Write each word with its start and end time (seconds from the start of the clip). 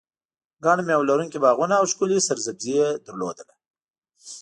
ګڼ 0.65 0.77
مېوه 0.87 1.07
لرونکي 1.09 1.37
باغونه 1.43 1.75
او 1.79 1.85
ښکلې 1.91 2.17
سرسبزي 2.27 2.73
یې 2.79 2.87
لرله. 3.07 3.45